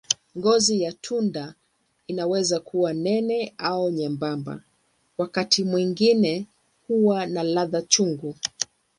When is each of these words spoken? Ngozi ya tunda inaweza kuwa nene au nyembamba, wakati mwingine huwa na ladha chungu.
Ngozi 0.37 0.81
ya 0.81 0.91
tunda 0.93 1.55
inaweza 2.07 2.59
kuwa 2.59 2.93
nene 2.93 3.53
au 3.57 3.89
nyembamba, 3.89 4.63
wakati 5.17 5.63
mwingine 5.63 6.47
huwa 6.87 7.25
na 7.25 7.43
ladha 7.43 7.81
chungu. 7.81 8.35